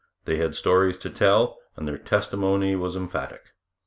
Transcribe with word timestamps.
They 0.25 0.37
had 0.37 0.55
stories 0.55 0.97
to 0.97 1.11
tell, 1.11 1.59
and 1.75 1.87
their 1.87 1.99
testimony 1.99 2.75
was 2.75 2.95
emphatic. 2.95 3.43